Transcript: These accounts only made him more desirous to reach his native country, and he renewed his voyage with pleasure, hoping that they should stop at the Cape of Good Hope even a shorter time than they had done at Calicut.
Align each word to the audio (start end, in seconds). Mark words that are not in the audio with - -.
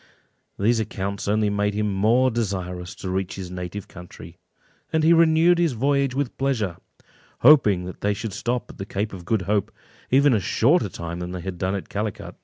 These 0.57 0.79
accounts 0.79 1.27
only 1.27 1.51
made 1.51 1.75
him 1.75 1.93
more 1.93 2.31
desirous 2.31 2.95
to 2.95 3.09
reach 3.11 3.35
his 3.35 3.51
native 3.51 3.87
country, 3.87 4.39
and 4.91 5.03
he 5.03 5.13
renewed 5.13 5.59
his 5.59 5.73
voyage 5.73 6.15
with 6.15 6.35
pleasure, 6.39 6.77
hoping 7.41 7.85
that 7.85 8.01
they 8.01 8.15
should 8.15 8.33
stop 8.33 8.71
at 8.71 8.77
the 8.79 8.85
Cape 8.87 9.13
of 9.13 9.25
Good 9.25 9.43
Hope 9.43 9.71
even 10.09 10.33
a 10.33 10.39
shorter 10.39 10.89
time 10.89 11.19
than 11.19 11.33
they 11.33 11.41
had 11.41 11.59
done 11.59 11.75
at 11.75 11.87
Calicut. 11.87 12.33